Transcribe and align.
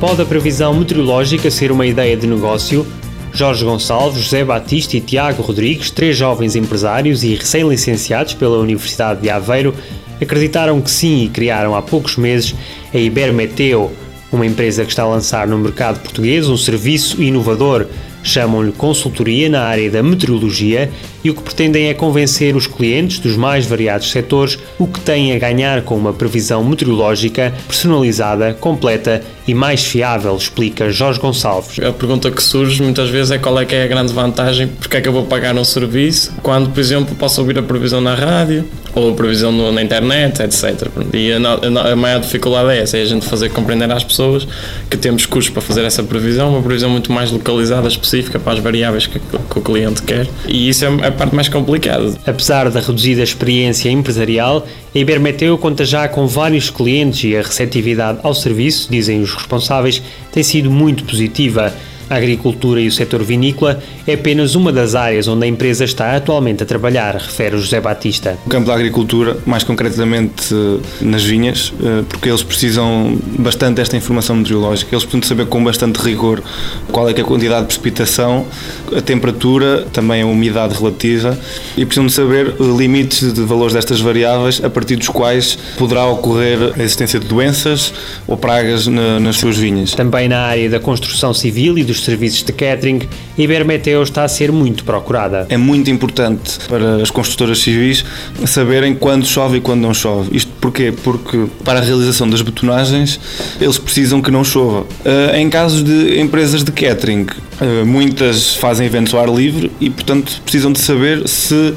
Pode 0.00 0.22
a 0.22 0.24
previsão 0.24 0.72
meteorológica 0.72 1.50
ser 1.50 1.70
uma 1.70 1.86
ideia 1.86 2.16
de 2.16 2.26
negócio? 2.26 2.86
Jorge 3.34 3.62
Gonçalves, 3.62 4.22
José 4.22 4.42
Batista 4.42 4.96
e 4.96 5.00
Tiago 5.00 5.42
Rodrigues, 5.42 5.90
três 5.90 6.16
jovens 6.16 6.56
empresários 6.56 7.22
e 7.22 7.34
recém-licenciados 7.34 8.32
pela 8.32 8.56
Universidade 8.56 9.20
de 9.20 9.28
Aveiro, 9.28 9.74
acreditaram 10.18 10.80
que 10.80 10.90
sim 10.90 11.24
e 11.24 11.28
criaram 11.28 11.76
há 11.76 11.82
poucos 11.82 12.16
meses 12.16 12.54
a 12.94 12.96
Ibermeteo, 12.96 13.90
uma 14.32 14.46
empresa 14.46 14.84
que 14.84 14.90
está 14.90 15.02
a 15.02 15.08
lançar 15.08 15.46
no 15.46 15.58
mercado 15.58 16.00
português 16.00 16.48
um 16.48 16.56
serviço 16.56 17.22
inovador 17.22 17.86
Chamam-lhe 18.22 18.72
consultoria 18.72 19.48
na 19.48 19.62
área 19.62 19.90
da 19.90 20.02
meteorologia 20.02 20.90
e 21.22 21.30
o 21.30 21.34
que 21.34 21.42
pretendem 21.42 21.88
é 21.88 21.94
convencer 21.94 22.56
os 22.56 22.66
clientes 22.66 23.18
dos 23.18 23.36
mais 23.36 23.66
variados 23.66 24.10
setores 24.10 24.58
o 24.78 24.86
que 24.86 25.00
têm 25.00 25.32
a 25.34 25.38
ganhar 25.38 25.82
com 25.82 25.96
uma 25.96 26.12
previsão 26.12 26.64
meteorológica 26.64 27.52
personalizada, 27.66 28.54
completa 28.54 29.22
e 29.46 29.54
mais 29.54 29.84
fiável, 29.84 30.36
explica 30.36 30.90
Jorge 30.90 31.18
Gonçalves. 31.18 31.78
A 31.80 31.92
pergunta 31.92 32.30
que 32.30 32.42
surge 32.42 32.82
muitas 32.82 33.10
vezes 33.10 33.32
é 33.32 33.38
qual 33.38 33.58
é 33.58 33.64
que 33.64 33.74
é 33.74 33.84
a 33.84 33.86
grande 33.86 34.12
vantagem, 34.12 34.68
porque 34.68 34.96
é 34.96 35.00
que 35.00 35.08
eu 35.08 35.12
vou 35.12 35.24
pagar 35.24 35.54
um 35.56 35.64
serviço, 35.64 36.32
quando, 36.42 36.70
por 36.70 36.78
exemplo, 36.78 37.14
posso 37.16 37.40
ouvir 37.40 37.58
a 37.58 37.62
previsão 37.62 38.00
na 38.00 38.14
rádio 38.14 38.64
ou 38.94 39.10
a 39.10 39.14
previsão 39.14 39.52
na 39.72 39.82
internet, 39.82 40.40
etc. 40.42 40.88
E 41.12 41.32
a, 41.32 41.96
maior 41.96 42.20
dificuldade 42.20 42.70
é 42.70 42.82
essa, 42.82 42.96
é 42.96 43.02
a 43.02 43.06
gente 43.06 43.26
fazer 43.26 43.50
compreender 43.50 43.90
às 43.90 44.04
pessoas 44.04 44.46
que 44.88 44.96
temos 44.96 45.26
custos 45.26 45.52
para 45.52 45.62
fazer 45.62 45.84
essa 45.84 46.02
previsão, 46.02 46.50
uma 46.50 46.62
previsão 46.62 46.90
muito 46.90 47.12
mais 47.12 47.30
localizada, 47.30 47.88
específica 47.88 48.09
para 48.42 48.52
as 48.52 48.58
variáveis 48.58 49.06
que, 49.06 49.18
que 49.18 49.58
o 49.58 49.62
cliente 49.62 50.02
quer, 50.02 50.26
e 50.46 50.68
isso 50.68 50.84
é 50.84 51.06
a 51.06 51.12
parte 51.12 51.34
mais 51.34 51.48
complicada. 51.48 52.14
Apesar 52.26 52.70
da 52.70 52.80
reduzida 52.80 53.22
experiência 53.22 53.90
empresarial, 53.90 54.66
a 54.94 54.98
Ibermeteo 54.98 55.56
conta 55.58 55.84
já 55.84 56.08
com 56.08 56.26
vários 56.26 56.70
clientes 56.70 57.24
e 57.24 57.36
a 57.36 57.42
receptividade 57.42 58.18
ao 58.22 58.34
serviço, 58.34 58.88
dizem 58.90 59.20
os 59.20 59.32
responsáveis, 59.32 60.02
tem 60.32 60.42
sido 60.42 60.70
muito 60.70 61.04
positiva. 61.04 61.72
A 62.10 62.16
agricultura 62.16 62.80
e 62.80 62.88
o 62.88 62.92
setor 62.92 63.22
vinícola 63.22 63.80
é 64.04 64.14
apenas 64.14 64.56
uma 64.56 64.72
das 64.72 64.96
áreas 64.96 65.28
onde 65.28 65.44
a 65.44 65.46
empresa 65.46 65.84
está 65.84 66.16
atualmente 66.16 66.60
a 66.60 66.66
trabalhar, 66.66 67.14
refere 67.14 67.54
o 67.54 67.60
José 67.60 67.80
Batista. 67.80 68.36
O 68.44 68.48
campo 68.48 68.66
da 68.66 68.74
agricultura, 68.74 69.36
mais 69.46 69.62
concretamente 69.62 70.52
eh, 70.52 70.80
nas 71.02 71.22
vinhas, 71.22 71.72
eh, 71.80 72.02
porque 72.08 72.28
eles 72.28 72.42
precisam 72.42 73.16
bastante 73.38 73.76
desta 73.76 73.96
informação 73.96 74.34
meteorológica, 74.34 74.92
eles 74.92 75.04
precisam 75.04 75.28
saber 75.28 75.46
com 75.46 75.62
bastante 75.62 75.98
rigor 75.98 76.42
qual 76.90 77.08
é, 77.08 77.12
é 77.12 77.20
a 77.20 77.24
quantidade 77.24 77.60
de 77.60 77.66
precipitação, 77.66 78.44
a 78.92 79.00
temperatura, 79.00 79.86
também 79.92 80.22
a 80.22 80.26
umidade 80.26 80.74
relativa 80.74 81.38
e 81.76 81.86
precisam 81.86 82.06
de 82.06 82.12
saber 82.12 82.48
eh, 82.48 82.76
limites 82.76 83.32
de 83.32 83.42
valores 83.42 83.72
destas 83.72 84.00
variáveis 84.00 84.60
a 84.64 84.68
partir 84.68 84.96
dos 84.96 85.08
quais 85.08 85.56
poderá 85.78 86.06
ocorrer 86.06 86.72
a 86.76 86.82
existência 86.82 87.20
de 87.20 87.28
doenças 87.28 87.94
ou 88.26 88.36
pragas 88.36 88.88
nas 88.88 89.36
suas 89.36 89.56
vinhas. 89.56 89.92
Também 89.92 90.28
na 90.28 90.40
área 90.40 90.68
da 90.68 90.80
construção 90.80 91.32
civil 91.32 91.78
e 91.78 91.84
dos 91.84 91.99
serviços 92.04 92.42
de 92.42 92.52
catering, 92.52 93.00
Ibermeteo 93.36 94.02
está 94.02 94.24
a 94.24 94.28
ser 94.28 94.52
muito 94.52 94.84
procurada. 94.84 95.46
É 95.48 95.56
muito 95.56 95.90
importante 95.90 96.58
para 96.68 96.96
as 97.02 97.10
construtoras 97.10 97.60
civis 97.60 98.04
saberem 98.46 98.94
quando 98.94 99.26
chove 99.26 99.58
e 99.58 99.60
quando 99.60 99.80
não 99.80 99.94
chove. 99.94 100.36
Isto 100.36 100.50
porquê? 100.60 100.92
Porque 100.92 101.46
para 101.64 101.78
a 101.78 101.82
realização 101.82 102.28
das 102.28 102.42
betonagens 102.42 103.18
eles 103.60 103.78
precisam 103.78 104.20
que 104.20 104.30
não 104.30 104.44
chova. 104.44 104.86
Eh, 105.04 105.40
em 105.40 105.48
casos 105.48 105.82
de 105.82 106.20
empresas 106.20 106.62
de 106.62 106.72
catering, 106.72 107.26
eh, 107.60 107.84
muitas 107.84 108.54
fazem 108.56 108.86
eventos 108.86 109.14
ao 109.14 109.20
ar 109.20 109.28
livre 109.28 109.70
e, 109.80 109.88
portanto, 109.88 110.40
precisam 110.42 110.72
de 110.72 110.80
saber 110.80 111.26
se 111.28 111.74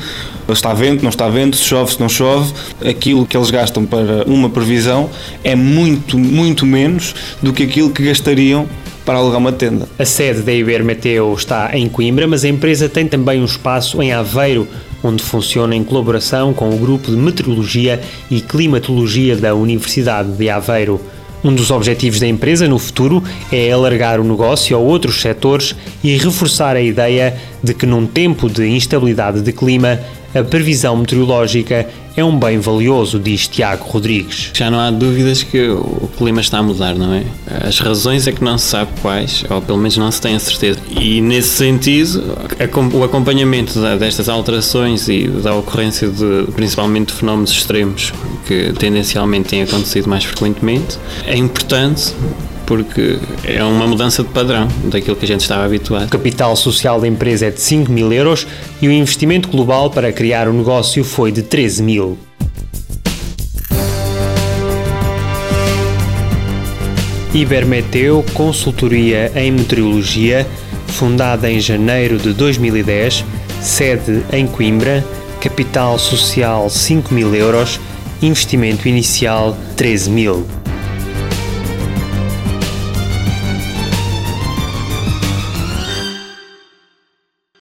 está 0.49 0.73
vento, 0.73 1.01
não 1.01 1.09
está 1.09 1.29
vento, 1.29 1.55
se 1.55 1.63
chove, 1.63 1.93
se 1.93 1.99
não 1.99 2.09
chove. 2.09 2.53
Aquilo 2.85 3.25
que 3.25 3.37
eles 3.37 3.49
gastam 3.49 3.85
para 3.85 4.23
uma 4.27 4.49
previsão 4.49 5.09
é 5.43 5.55
muito, 5.55 6.17
muito 6.17 6.65
menos 6.65 7.15
do 7.41 7.53
que 7.53 7.63
aquilo 7.63 7.89
que 7.89 8.03
gastariam 8.03 8.67
para 9.05 9.17
alugar 9.17 9.39
uma 9.39 9.51
tenda. 9.51 9.87
A 9.97 10.05
sede 10.05 10.41
da 10.41 10.53
Ibermeteo 10.53 11.33
está 11.33 11.71
em 11.77 11.87
Coimbra, 11.89 12.27
mas 12.27 12.43
a 12.43 12.49
empresa 12.49 12.87
tem 12.87 13.07
também 13.07 13.41
um 13.41 13.45
espaço 13.45 14.01
em 14.01 14.11
Aveiro, 14.11 14.67
onde 15.03 15.23
funciona 15.23 15.75
em 15.75 15.83
colaboração 15.83 16.53
com 16.53 16.69
o 16.69 16.77
Grupo 16.77 17.11
de 17.11 17.17
Meteorologia 17.17 18.01
e 18.31 18.39
Climatologia 18.41 19.35
da 19.35 19.53
Universidade 19.53 20.31
de 20.31 20.49
Aveiro. 20.49 20.99
Um 21.43 21.53
dos 21.53 21.71
objetivos 21.71 22.21
da 22.21 22.27
empresa 22.27 22.69
no 22.69 22.79
futuro 22.79 23.21
é 23.51 23.69
alargar 23.69 24.21
o 24.21 24.23
negócio 24.23 24.77
a 24.77 24.79
outros 24.79 25.19
setores 25.19 25.75
e 26.01 26.15
reforçar 26.17 26.77
a 26.77 26.81
ideia 26.81 27.35
de 27.61 27.73
que, 27.73 27.85
num 27.85 28.07
tempo 28.07 28.49
de 28.49 28.65
instabilidade 28.65 29.41
de 29.41 29.51
clima, 29.51 29.99
a 30.33 30.41
previsão 30.41 30.95
meteorológica 30.95 31.85
é 32.15 32.23
um 32.23 32.37
bem 32.37 32.59
valioso, 32.59 33.19
diz 33.19 33.47
Tiago 33.47 33.85
Rodrigues. 33.85 34.51
Já 34.53 34.69
não 34.69 34.79
há 34.79 34.91
dúvidas 34.91 35.43
que 35.43 35.69
o 35.69 36.09
clima 36.17 36.41
está 36.41 36.59
a 36.59 36.63
mudar, 36.63 36.95
não 36.95 37.13
é? 37.13 37.23
As 37.67 37.79
razões 37.79 38.27
é 38.27 38.31
que 38.31 38.43
não 38.43 38.57
se 38.57 38.67
sabe 38.67 38.91
quais, 39.01 39.43
ou 39.49 39.61
pelo 39.61 39.77
menos 39.77 39.97
não 39.97 40.11
se 40.11 40.21
tem 40.21 40.35
a 40.35 40.39
certeza. 40.39 40.79
E 40.89 41.21
nesse 41.21 41.49
sentido, 41.49 42.37
o 42.93 43.03
acompanhamento 43.03 43.79
destas 43.97 44.29
alterações 44.29 45.07
e 45.07 45.27
da 45.27 45.55
ocorrência 45.55 46.07
de 46.07 46.51
principalmente 46.53 47.07
de 47.07 47.13
fenómenos 47.13 47.51
extremos 47.51 48.13
que 48.45 48.73
tendencialmente 48.73 49.49
têm 49.49 49.63
acontecido 49.63 50.09
mais 50.09 50.23
frequentemente 50.23 50.97
é 51.25 51.35
importante 51.35 52.13
porque 52.65 53.17
é 53.43 53.63
uma 53.63 53.87
mudança 53.87 54.23
de 54.23 54.29
padrão 54.29 54.67
daquilo 54.85 55.15
que 55.15 55.25
a 55.25 55.27
gente 55.27 55.41
estava 55.41 55.65
habituado. 55.65 56.05
O 56.05 56.09
capital 56.09 56.55
social 56.55 56.99
da 56.99 57.07
empresa 57.07 57.47
é 57.47 57.51
de 57.51 57.61
5 57.61 57.91
mil 57.91 58.11
euros 58.11 58.47
e 58.81 58.87
o 58.87 58.91
investimento 58.91 59.49
global 59.49 59.89
para 59.89 60.11
criar 60.11 60.47
o 60.47 60.53
negócio 60.53 61.03
foi 61.03 61.31
de 61.31 61.41
13 61.41 61.83
mil. 61.83 62.17
Ibermeteo 67.33 68.23
Consultoria 68.33 69.31
em 69.35 69.51
Meteorologia, 69.51 70.45
fundada 70.87 71.49
em 71.49 71.59
janeiro 71.59 72.19
de 72.19 72.31
2010, 72.31 73.25
sede 73.59 74.23
em 74.31 74.45
Coimbra, 74.45 75.03
capital 75.41 75.97
social 75.97 76.69
5 76.69 77.11
mil 77.11 77.33
euros, 77.33 77.79
investimento 78.21 78.87
inicial 78.87 79.57
13 79.75 80.09
mil. 80.11 80.62